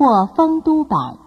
[0.00, 1.18] 或丰都版。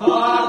[0.00, 0.39] Hi.